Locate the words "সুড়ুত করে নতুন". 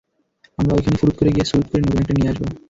1.49-1.99